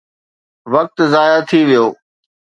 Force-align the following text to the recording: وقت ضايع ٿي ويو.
وقت 0.73 0.97
ضايع 1.13 1.37
ٿي 1.49 1.59
ويو. 1.67 1.85